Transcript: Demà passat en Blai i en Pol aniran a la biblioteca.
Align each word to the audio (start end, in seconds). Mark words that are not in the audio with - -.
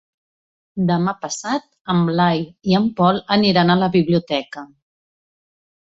Demà 0.91 1.13
passat 1.25 1.67
en 1.95 2.01
Blai 2.09 2.41
i 2.71 2.77
en 2.79 2.89
Pol 3.01 3.23
aniran 3.39 3.75
a 3.75 3.79
la 3.85 3.91
biblioteca. 3.97 4.69